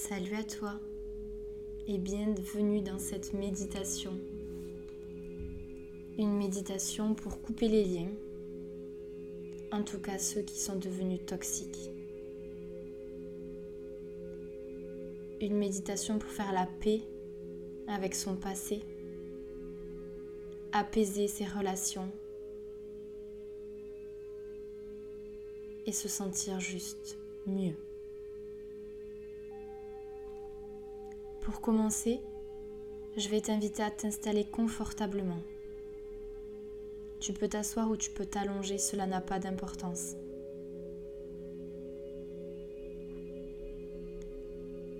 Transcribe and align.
Salut 0.00 0.36
à 0.36 0.44
toi 0.44 0.74
et 1.88 1.98
bienvenue 1.98 2.82
dans 2.82 3.00
cette 3.00 3.34
méditation. 3.34 4.12
Une 6.16 6.36
méditation 6.36 7.14
pour 7.14 7.42
couper 7.42 7.66
les 7.66 7.84
liens, 7.84 8.12
en 9.72 9.82
tout 9.82 9.98
cas 9.98 10.18
ceux 10.18 10.42
qui 10.42 10.56
sont 10.56 10.76
devenus 10.76 11.18
toxiques. 11.26 11.90
Une 15.40 15.56
méditation 15.56 16.20
pour 16.20 16.30
faire 16.30 16.52
la 16.52 16.68
paix 16.78 17.02
avec 17.88 18.14
son 18.14 18.36
passé, 18.36 18.80
apaiser 20.70 21.26
ses 21.26 21.44
relations 21.44 22.12
et 25.86 25.92
se 25.92 26.06
sentir 26.06 26.60
juste 26.60 27.18
mieux. 27.48 27.74
Pour 31.48 31.62
commencer, 31.62 32.20
je 33.16 33.26
vais 33.30 33.40
t'inviter 33.40 33.82
à 33.82 33.90
t'installer 33.90 34.44
confortablement. 34.44 35.40
Tu 37.20 37.32
peux 37.32 37.48
t'asseoir 37.48 37.90
ou 37.90 37.96
tu 37.96 38.10
peux 38.10 38.26
t'allonger, 38.26 38.76
cela 38.76 39.06
n'a 39.06 39.22
pas 39.22 39.38
d'importance. 39.38 40.14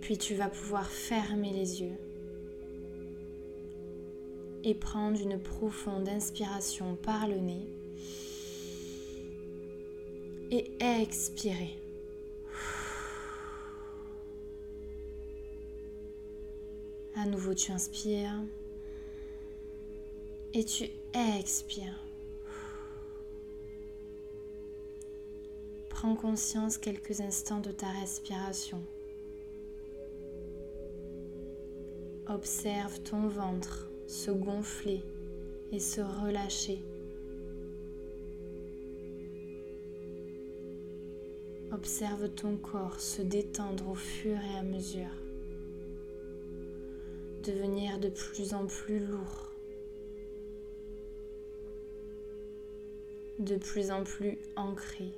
Puis 0.00 0.16
tu 0.16 0.36
vas 0.36 0.48
pouvoir 0.48 0.86
fermer 0.86 1.52
les 1.52 1.82
yeux 1.82 1.98
et 4.64 4.74
prendre 4.74 5.20
une 5.20 5.38
profonde 5.38 6.08
inspiration 6.08 6.96
par 6.96 7.28
le 7.28 7.36
nez 7.36 7.68
et 10.50 10.72
expirer. 10.80 11.87
À 17.20 17.26
nouveau, 17.26 17.52
tu 17.52 17.72
inspires 17.72 18.40
et 20.54 20.64
tu 20.64 20.84
expires. 21.12 22.00
Prends 25.88 26.14
conscience 26.14 26.78
quelques 26.78 27.20
instants 27.20 27.58
de 27.58 27.72
ta 27.72 27.88
respiration. 27.88 28.80
Observe 32.28 33.00
ton 33.00 33.26
ventre 33.26 33.90
se 34.06 34.30
gonfler 34.30 35.02
et 35.72 35.80
se 35.80 36.00
relâcher. 36.00 36.84
Observe 41.72 42.28
ton 42.28 42.56
corps 42.56 43.00
se 43.00 43.22
détendre 43.22 43.88
au 43.88 43.96
fur 43.96 44.36
et 44.36 44.56
à 44.56 44.62
mesure 44.62 45.27
devenir 47.42 47.98
de 47.98 48.08
plus 48.08 48.54
en 48.54 48.66
plus 48.66 48.98
lourd, 48.98 49.52
de 53.38 53.56
plus 53.56 53.90
en 53.90 54.04
plus 54.04 54.38
ancré. 54.56 55.12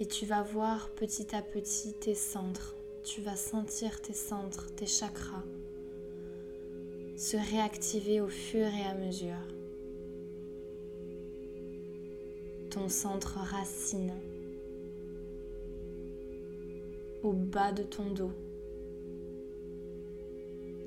Et 0.00 0.06
tu 0.06 0.26
vas 0.26 0.42
voir 0.42 0.90
petit 0.90 1.34
à 1.34 1.42
petit 1.42 1.94
tes 1.94 2.14
centres, 2.14 2.74
tu 3.04 3.20
vas 3.20 3.36
sentir 3.36 4.02
tes 4.02 4.12
centres, 4.12 4.74
tes 4.74 4.86
chakras 4.86 5.44
se 7.16 7.36
réactiver 7.36 8.20
au 8.20 8.28
fur 8.28 8.66
et 8.66 8.84
à 8.84 8.94
mesure. 8.94 9.34
Ton 12.70 12.88
centre 12.88 13.38
racine 13.38 14.12
au 17.24 17.32
bas 17.32 17.72
de 17.72 17.82
ton 17.82 18.10
dos 18.10 18.32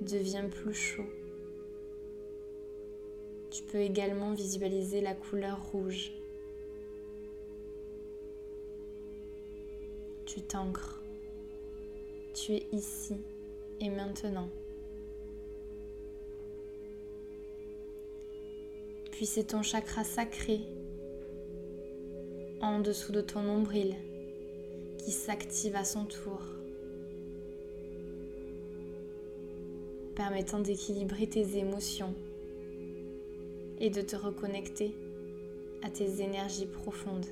devient 0.02 0.46
plus 0.50 0.74
chaud. 0.74 1.10
Tu 3.50 3.64
peux 3.64 3.80
également 3.80 4.34
visualiser 4.34 5.02
la 5.02 5.16
couleur 5.16 5.60
rouge. 5.72 6.12
Tu 10.26 10.42
t'ancres. 10.42 11.02
Tu 12.36 12.54
es 12.54 12.68
ici 12.72 13.16
et 13.82 13.90
maintenant. 13.90 14.50
Puis 19.12 19.26
c'est 19.26 19.46
ton 19.46 19.64
chakra 19.64 20.04
sacré 20.04 20.60
en 22.62 22.80
dessous 22.80 23.12
de 23.12 23.22
ton 23.22 23.42
nombril 23.42 23.96
qui 25.08 25.14
s'active 25.14 25.78
à 25.78 25.86
son 25.86 26.04
tour, 26.04 26.42
permettant 30.16 30.60
d'équilibrer 30.60 31.30
tes 31.30 31.58
émotions 31.58 32.14
et 33.80 33.90
de 33.90 34.02
te 34.02 34.18
reconnecter 34.18 34.94
à 35.82 35.90
tes 35.90 36.20
énergies 36.20 36.66
profondes. 36.66 37.26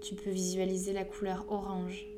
Tu 0.00 0.16
peux 0.16 0.30
visualiser 0.30 0.92
la 0.94 1.04
couleur 1.04 1.46
orange. 1.48 2.08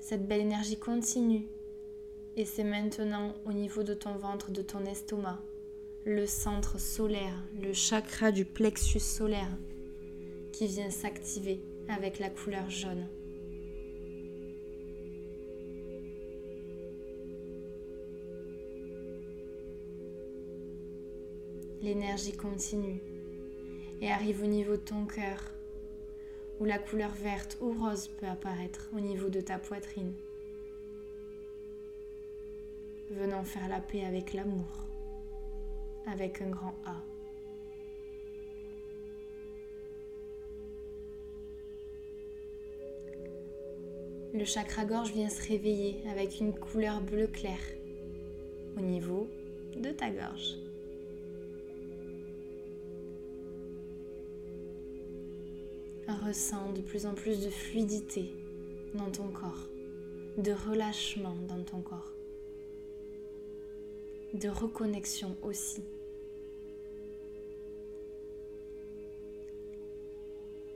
Cette 0.00 0.26
belle 0.26 0.40
énergie 0.40 0.80
continue 0.80 1.46
et 2.36 2.44
c'est 2.44 2.64
maintenant 2.64 3.36
au 3.46 3.52
niveau 3.52 3.84
de 3.84 3.94
ton 3.94 4.16
ventre, 4.16 4.50
de 4.50 4.62
ton 4.62 4.84
estomac, 4.84 5.38
le 6.04 6.26
centre 6.26 6.80
solaire, 6.80 7.44
le 7.60 7.72
chakra 7.72 8.32
du 8.32 8.44
plexus 8.44 8.98
solaire 8.98 9.56
qui 10.52 10.66
vient 10.66 10.90
s'activer 10.90 11.60
avec 11.88 12.18
la 12.18 12.28
couleur 12.28 12.68
jaune. 12.68 13.06
L'énergie 21.82 22.36
continue 22.36 23.00
et 24.00 24.10
arrive 24.10 24.42
au 24.42 24.46
niveau 24.46 24.72
de 24.72 24.82
ton 24.82 25.06
cœur 25.06 25.38
où 26.58 26.64
la 26.64 26.78
couleur 26.78 27.10
verte 27.10 27.58
ou 27.60 27.72
rose 27.72 28.08
peut 28.08 28.26
apparaître 28.26 28.88
au 28.96 29.00
niveau 29.00 29.28
de 29.28 29.40
ta 29.40 29.58
poitrine, 29.58 30.14
venant 33.10 33.44
faire 33.44 33.68
la 33.68 33.80
paix 33.80 34.04
avec 34.04 34.32
l'amour 34.32 34.91
avec 36.12 36.42
un 36.42 36.50
grand 36.50 36.74
A. 36.84 37.02
Le 44.34 44.44
chakra 44.44 44.84
gorge 44.84 45.12
vient 45.12 45.28
se 45.28 45.46
réveiller 45.48 45.96
avec 46.10 46.40
une 46.40 46.54
couleur 46.54 47.00
bleu 47.00 47.26
clair 47.26 47.58
au 48.76 48.80
niveau 48.80 49.28
de 49.76 49.90
ta 49.90 50.10
gorge. 50.10 50.58
Ressens 56.26 56.72
de 56.72 56.82
plus 56.82 57.06
en 57.06 57.14
plus 57.14 57.44
de 57.44 57.50
fluidité 57.50 58.32
dans 58.94 59.10
ton 59.10 59.28
corps, 59.28 59.68
de 60.38 60.52
relâchement 60.52 61.34
dans 61.48 61.62
ton 61.64 61.80
corps 61.80 62.12
de 64.34 64.48
reconnexion 64.48 65.36
aussi. 65.42 65.84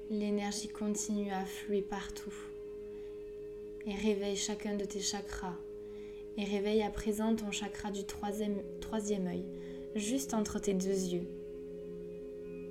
L'énergie 0.08 0.68
continue 0.68 1.32
à 1.32 1.40
affluer 1.40 1.82
partout 1.82 2.32
et 3.86 3.92
réveille 3.92 4.36
chacun 4.36 4.76
de 4.76 4.84
tes 4.84 5.00
chakras 5.00 5.56
et 6.38 6.44
réveille 6.44 6.82
à 6.82 6.90
présent 6.90 7.34
ton 7.34 7.50
chakra 7.50 7.90
du 7.90 8.04
troisième, 8.04 8.62
troisième 8.80 9.26
œil, 9.26 9.44
juste 9.96 10.32
entre 10.32 10.60
tes 10.60 10.74
deux 10.74 11.08
yeux, 11.08 11.26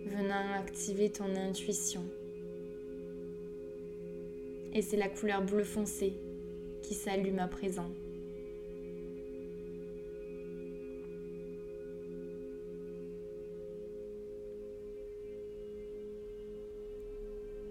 venant 0.05 0.53
activer 0.57 1.09
ton 1.11 1.35
intuition. 1.35 2.05
Et 4.73 4.81
c'est 4.81 4.97
la 4.97 5.09
couleur 5.09 5.41
bleu 5.41 5.65
foncé 5.65 6.13
qui 6.83 6.93
s'allume 6.93 7.39
à 7.39 7.49
présent. 7.49 7.89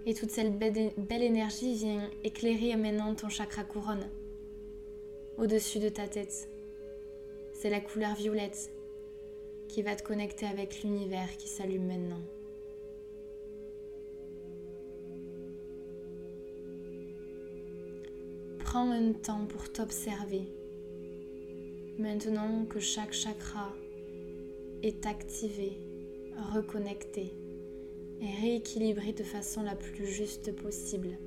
Et 0.06 0.14
toute 0.14 0.30
cette 0.30 0.58
belle 0.58 1.22
énergie 1.22 1.74
vient 1.74 2.10
éclairer 2.22 2.76
maintenant 2.76 3.14
ton 3.14 3.28
chakra 3.28 3.64
couronne 3.64 4.06
au-dessus 5.38 5.78
de 5.78 5.88
ta 5.88 6.06
tête. 6.06 6.48
C'est 7.52 7.70
la 7.70 7.80
couleur 7.80 8.14
violette 8.14 8.70
qui 9.68 9.82
va 9.82 9.96
te 9.96 10.02
connecter 10.02 10.46
avec 10.46 10.82
l'univers 10.82 11.36
qui 11.38 11.48
s'allume 11.48 11.86
maintenant. 11.86 12.20
Prends 18.58 18.90
un 18.90 19.12
temps 19.12 19.46
pour 19.46 19.72
t'observer 19.72 20.42
Maintenant 21.98 22.66
que 22.66 22.80
chaque 22.80 23.12
chakra 23.12 23.72
est 24.82 25.06
activé, 25.06 25.78
reconnecté 26.52 27.32
et 28.20 28.40
rééquilibré 28.40 29.12
de 29.12 29.22
façon 29.22 29.62
la 29.62 29.75
plus 29.75 30.06
juste 30.06 30.55
possible. 30.55 31.19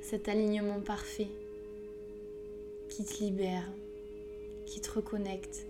Cet 0.00 0.28
alignement 0.28 0.80
parfait 0.80 1.28
qui 2.88 3.04
te 3.04 3.24
libère, 3.24 3.72
qui 4.66 4.80
te 4.80 4.90
reconnecte, 4.90 5.66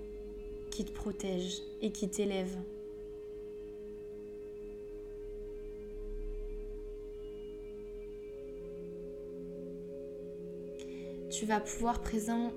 qui 0.70 0.84
te 0.84 0.92
protège 0.92 1.62
et 1.80 1.90
qui 1.92 2.08
t'élève. 2.08 2.56
Tu 11.30 11.46
vas 11.46 11.60
pouvoir 11.60 12.00
présent 12.00 12.52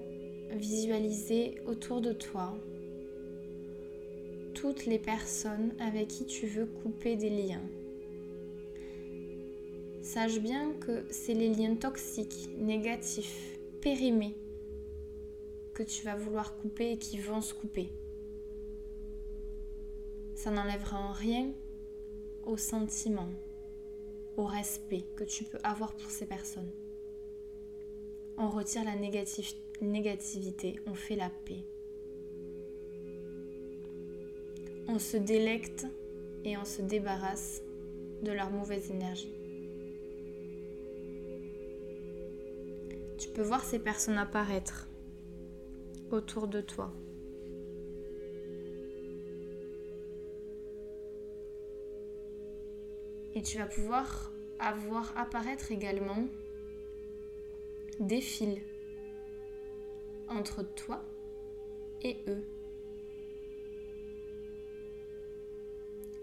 visualiser 0.51 1.55
autour 1.65 2.01
de 2.01 2.13
toi 2.13 2.57
toutes 4.67 4.85
les 4.85 4.99
personnes 4.99 5.71
avec 5.79 6.09
qui 6.09 6.25
tu 6.25 6.45
veux 6.45 6.65
couper 6.65 7.15
des 7.15 7.29
liens. 7.29 7.63
Sache 10.01 10.39
bien 10.39 10.73
que 10.73 11.05
c'est 11.09 11.33
les 11.33 11.53
liens 11.53 11.75
toxiques, 11.75 12.49
négatifs, 12.57 13.57
périmés 13.79 14.35
que 15.73 15.83
tu 15.83 16.03
vas 16.03 16.15
vouloir 16.15 16.57
couper 16.57 16.91
et 16.91 16.97
qui 16.97 17.17
vont 17.17 17.39
se 17.39 17.53
couper. 17.53 17.93
Ça 20.35 20.51
n'enlèvera 20.51 20.99
en 20.99 21.13
rien 21.13 21.53
au 22.45 22.57
sentiment, 22.57 23.29
au 24.35 24.43
respect 24.43 25.05
que 25.15 25.23
tu 25.23 25.45
peux 25.45 25.59
avoir 25.63 25.95
pour 25.95 26.11
ces 26.11 26.25
personnes. 26.25 26.71
On 28.37 28.49
retire 28.49 28.83
la 28.83 28.95
négativité, 29.81 30.75
on 30.87 30.93
fait 30.93 31.15
la 31.15 31.29
paix. 31.45 31.63
On 34.89 34.99
se 34.99 35.17
délecte 35.17 35.85
et 36.45 36.57
on 36.57 36.63
se 36.63 36.81
débarrasse 36.81 37.61
de 38.23 38.31
leur 38.31 38.49
mauvaise 38.49 38.89
énergie. 38.89 39.33
Tu 43.17 43.29
peux 43.29 43.41
voir 43.41 43.63
ces 43.63 43.79
personnes 43.79 44.17
apparaître 44.17 44.87
autour 46.11 46.47
de 46.47 46.61
toi. 46.61 46.93
Et 53.35 53.41
tu 53.41 53.57
vas 53.57 53.67
pouvoir 53.67 54.31
avoir 54.59 55.15
apparaître 55.17 55.71
également 55.71 56.27
des 57.99 58.21
fils 58.21 58.59
entre 60.29 60.63
toi 60.63 61.03
et 62.01 62.17
eux. 62.27 62.56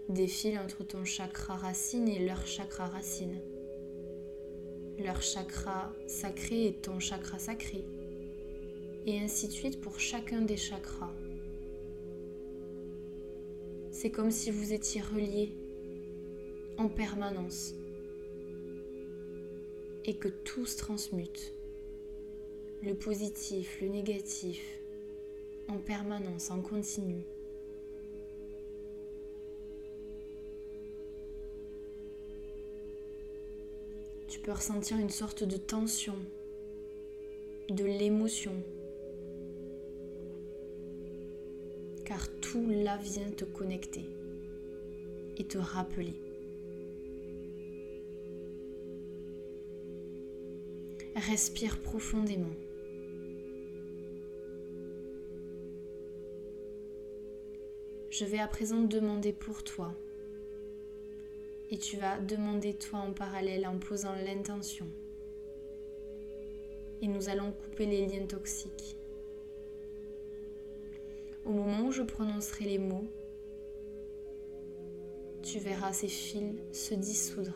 Des 0.09 0.27
fils 0.27 0.57
entre 0.59 0.83
ton 0.83 1.03
chakra 1.03 1.55
racine 1.55 2.07
et 2.07 2.25
leur 2.25 2.45
chakra 2.45 2.85
racine. 2.85 3.39
Leur 4.99 5.21
chakra 5.21 5.91
sacré 6.05 6.67
et 6.67 6.73
ton 6.73 6.99
chakra 6.99 7.39
sacré. 7.39 7.83
Et 9.07 9.19
ainsi 9.19 9.47
de 9.47 9.51
suite 9.51 9.81
pour 9.81 9.99
chacun 9.99 10.41
des 10.41 10.57
chakras. 10.57 11.13
C'est 13.91 14.11
comme 14.11 14.29
si 14.29 14.51
vous 14.51 14.73
étiez 14.73 15.01
reliés 15.01 15.55
en 16.77 16.87
permanence 16.87 17.73
et 20.05 20.15
que 20.15 20.27
tout 20.27 20.67
se 20.67 20.77
transmute 20.77 21.53
le 22.83 22.93
positif, 22.93 23.79
le 23.81 23.87
négatif, 23.87 24.61
en 25.67 25.77
permanence, 25.77 26.51
en 26.51 26.61
continu. 26.61 27.25
Tu 34.35 34.41
peux 34.41 34.51
ressentir 34.51 34.99
une 34.99 35.09
sorte 35.09 35.45
de 35.45 35.55
tension, 35.55 36.17
de 37.69 37.85
l'émotion, 37.85 38.51
car 42.03 42.27
tout 42.41 42.69
là 42.69 42.97
vient 42.97 43.31
te 43.31 43.45
connecter 43.45 44.03
et 45.37 45.45
te 45.45 45.57
rappeler. 45.57 46.15
Respire 51.15 51.81
profondément. 51.81 52.53
Je 58.09 58.25
vais 58.25 58.39
à 58.39 58.49
présent 58.49 58.81
demander 58.81 59.31
pour 59.31 59.63
toi. 59.63 59.95
Et 61.71 61.77
tu 61.77 61.97
vas 61.97 62.19
demander 62.19 62.73
toi 62.73 62.99
en 62.99 63.13
parallèle 63.13 63.65
en 63.65 63.77
posant 63.77 64.13
l'intention. 64.15 64.87
Et 67.01 67.07
nous 67.07 67.29
allons 67.29 67.51
couper 67.51 67.85
les 67.85 68.05
liens 68.05 68.25
toxiques. 68.25 68.97
Au 71.45 71.51
moment 71.51 71.87
où 71.87 71.91
je 71.91 72.03
prononcerai 72.03 72.65
les 72.65 72.79
mots, 72.79 73.07
tu 75.43 75.59
verras 75.59 75.93
ces 75.93 76.07
fils 76.07 76.55
se 76.71 76.93
dissoudre. 76.93 77.53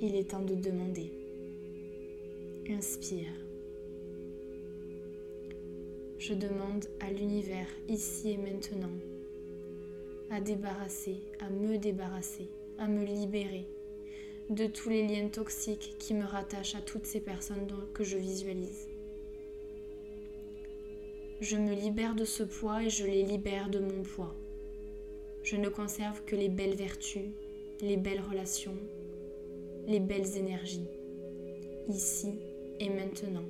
Il 0.00 0.14
est 0.14 0.30
temps 0.30 0.42
de 0.42 0.54
demander. 0.54 1.12
Inspire 2.70 3.28
je 6.18 6.34
demande 6.34 6.84
à 7.00 7.10
l'univers 7.10 7.68
ici 7.88 8.32
et 8.32 8.36
maintenant 8.36 8.90
à 10.30 10.40
débarrasser, 10.40 11.16
à 11.40 11.50
me 11.50 11.78
débarrasser, 11.78 12.48
à 12.78 12.86
me 12.86 13.04
libérer 13.04 13.66
de 14.50 14.66
tous 14.66 14.88
les 14.88 15.06
liens 15.06 15.28
toxiques 15.28 15.96
qui 15.98 16.14
me 16.14 16.24
rattachent 16.24 16.74
à 16.74 16.80
toutes 16.80 17.06
ces 17.06 17.20
personnes 17.20 17.66
que 17.94 18.04
je 18.04 18.16
visualise. 18.16 18.88
Je 21.40 21.56
me 21.56 21.74
libère 21.74 22.14
de 22.14 22.24
ce 22.24 22.42
poids 22.42 22.82
et 22.82 22.90
je 22.90 23.04
les 23.04 23.22
libère 23.22 23.68
de 23.68 23.78
mon 23.78 24.02
poids. 24.02 24.34
Je 25.42 25.56
ne 25.56 25.68
conserve 25.68 26.24
que 26.24 26.34
les 26.34 26.48
belles 26.48 26.74
vertus, 26.74 27.30
les 27.80 27.96
belles 27.96 28.22
relations, 28.28 28.76
les 29.86 30.00
belles 30.00 30.36
énergies, 30.36 30.88
ici 31.88 32.34
et 32.80 32.88
maintenant. 32.88 33.44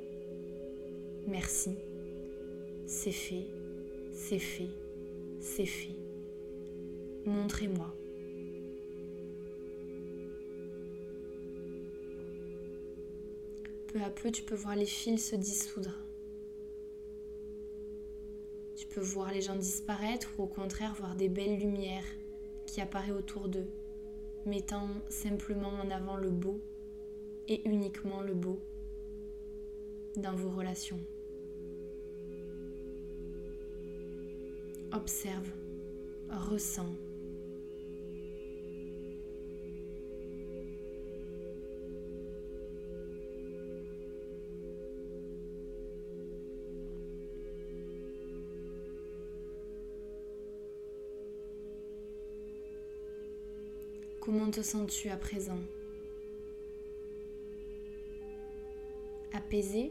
Merci 1.27 1.71
c'est 2.89 3.13
fait, 3.13 3.45
c'est 4.13 4.39
fait, 4.39 4.71
c'est 5.41 5.67
fait. 5.67 6.08
Montrez-moi. 7.29 7.95
Peu 13.89 14.01
à 14.01 14.09
peu, 14.09 14.31
tu 14.31 14.43
peux 14.43 14.55
voir 14.55 14.75
les 14.77 14.87
fils 14.87 15.29
se 15.29 15.37
dissoudre. 15.37 15.93
Tu 18.77 18.87
peux 18.87 19.03
voir 19.03 19.31
les 19.31 19.43
gens 19.43 19.57
disparaître 19.57 20.29
ou 20.39 20.45
au 20.45 20.47
contraire 20.47 20.95
voir 20.95 21.17
des 21.17 21.29
belles 21.29 21.59
lumières 21.59 22.07
qui 22.65 22.81
apparaissent 22.81 23.11
autour 23.11 23.49
d'eux, 23.49 23.69
mettant 24.47 24.89
simplement 25.11 25.73
en 25.85 25.91
avant 25.91 26.17
le 26.17 26.31
beau 26.31 26.63
et 27.47 27.69
uniquement 27.69 28.23
le 28.23 28.33
beau 28.33 28.59
dans 30.17 30.35
vos 30.35 30.51
relations. 30.51 31.01
Observe, 34.93 35.51
ressens. 36.31 37.08
Comment 54.29 54.51
te 54.51 54.61
sens-tu 54.61 55.09
à 55.09 55.17
présent 55.17 55.57
Apaisé 59.33 59.91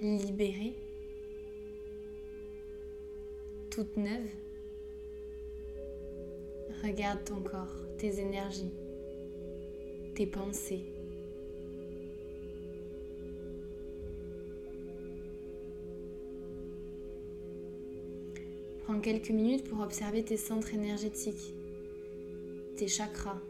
Libéré 0.00 0.76
toute 3.68 3.96
neuve. 3.96 4.28
Regarde 6.84 7.24
ton 7.24 7.42
corps, 7.42 7.74
tes 7.98 8.20
énergies, 8.20 8.70
tes 10.14 10.28
pensées. 10.28 10.84
Prends 18.84 19.00
quelques 19.00 19.30
minutes 19.30 19.68
pour 19.68 19.80
observer 19.80 20.22
tes 20.22 20.36
centres 20.36 20.72
énergétiques, 20.74 21.56
tes 22.76 22.88
chakras, 22.88 23.40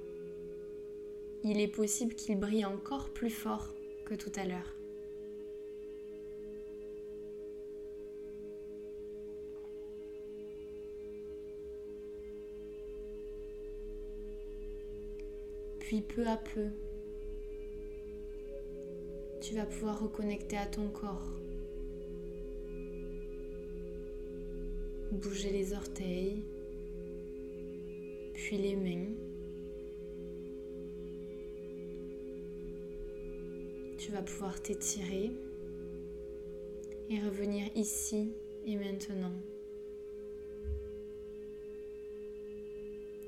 il 1.45 1.61
est 1.61 1.69
possible 1.69 2.15
qu'il 2.15 2.39
brille 2.39 2.65
encore 2.65 3.11
plus 3.11 3.31
fort 3.31 3.75
que 4.05 4.15
tout 4.15 4.33
à 4.37 4.45
l'heure. 4.45 4.77
Puis 15.81 16.01
peu 16.01 16.27
à 16.27 16.37
peu, 16.37 16.69
tu 19.41 19.55
vas 19.55 19.67
pouvoir 19.67 20.01
reconnecter 20.01 20.57
à 20.57 20.67
ton 20.67 20.89
corps. 20.89 21.29
Bouger 25.11 25.51
les 25.51 25.75
orteils, 25.75 26.45
puis 28.43 28.59
les 28.59 28.75
mains. 28.75 29.15
Tu 33.99 34.11
vas 34.11 34.23
pouvoir 34.23 34.61
t'étirer 34.61 35.31
et 37.09 37.21
revenir 37.21 37.65
ici 37.77 38.33
et 38.67 38.77
maintenant. 38.77 39.33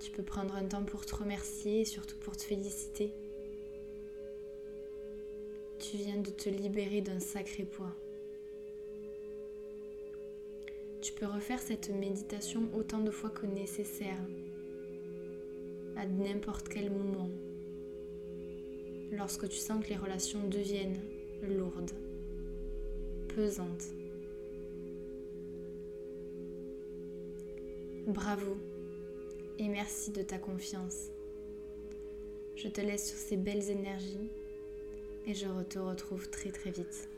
Tu 0.01 0.11
peux 0.11 0.25
prendre 0.25 0.57
un 0.57 0.65
temps 0.65 0.85
pour 0.85 1.07
te 1.07 1.15
remercier 1.15 1.83
et 1.83 1.85
surtout 1.85 2.17
pour 2.17 2.37
te 2.37 2.43
féliciter. 2.43 3.13
Tu 5.79 5.97
viens 5.97 6.21
de 6.21 6.31
te 6.31 6.49
libérer 6.49 7.03
d'un 7.03 7.21
sacré 7.21 7.65
poids. 7.65 7.95
Tu 11.01 11.13
peux 11.13 11.27
refaire 11.27 11.61
cette 11.61 11.91
méditation 11.91 12.69
autant 12.75 13.01
de 13.01 13.13
fois 13.13 13.31
que 13.31 13.47
nécessaire, 13.47 14.19
n'importe 16.05 16.69
quel 16.69 16.91
moment 16.91 17.31
lorsque 19.13 19.49
tu 19.49 19.57
sens 19.57 19.85
que 19.85 19.91
les 19.91 19.97
relations 19.97 20.47
deviennent 20.49 21.01
lourdes, 21.43 21.93
pesantes. 23.35 23.85
Bravo 28.07 28.57
et 29.59 29.69
merci 29.69 30.11
de 30.11 30.23
ta 30.23 30.39
confiance. 30.39 31.11
Je 32.57 32.69
te 32.69 32.81
laisse 32.81 33.09
sur 33.09 33.19
ces 33.19 33.37
belles 33.37 33.71
énergies 33.71 34.31
et 35.27 35.35
je 35.35 35.47
te 35.69 35.79
retrouve 35.79 36.29
très 36.31 36.51
très 36.51 36.71
vite. 36.71 37.09